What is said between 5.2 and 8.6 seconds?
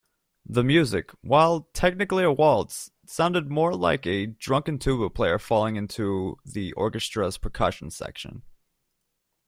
falling into the orchestra's percussion section.